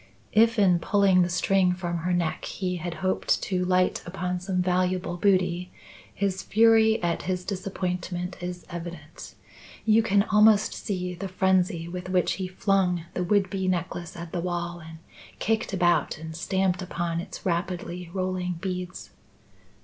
If 0.33 0.57
in 0.57 0.79
pulling 0.79 1.21
the 1.21 1.29
string 1.29 1.73
from 1.73 1.97
her 1.97 2.11
neck 2.11 2.45
he 2.45 2.77
had 2.77 2.95
hoped 3.05 3.39
to 3.43 3.63
light 3.63 4.01
upon 4.03 4.39
some 4.39 4.59
valuable 4.59 5.15
booty, 5.15 5.69
his 6.11 6.41
fury 6.41 6.99
at 7.03 7.21
his 7.29 7.45
disappointment 7.45 8.41
is 8.41 8.65
evident. 8.71 9.35
You 9.85 10.01
can 10.01 10.23
almost 10.23 10.73
see 10.73 11.13
the 11.13 11.27
frenzy 11.27 11.87
with 11.87 12.09
which 12.09 12.31
he 12.41 12.47
flung 12.47 13.05
the 13.13 13.23
would 13.23 13.51
be 13.51 13.67
necklace 13.67 14.17
at 14.17 14.31
the 14.31 14.41
wall, 14.41 14.79
and 14.79 14.97
kicked 15.37 15.71
about 15.71 16.17
and 16.17 16.35
stamped 16.35 16.81
upon 16.81 17.19
its 17.21 17.45
rapidly 17.45 18.09
rolling 18.11 18.53
beads. 18.53 19.11